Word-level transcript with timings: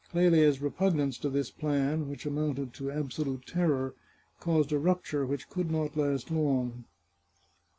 Clelia's 0.09 0.59
repugnance 0.63 1.19
to 1.19 1.29
this 1.29 1.51
plan, 1.51 2.09
which 2.09 2.25
amounted 2.25 2.73
to 2.73 2.89
absolute 2.89 3.45
terror, 3.45 3.93
caused 4.39 4.71
a 4.71 4.79
rupture 4.79 5.27
which 5.27 5.47
could 5.47 5.69
not 5.69 5.95
last 5.95 6.31
long. 6.31 6.85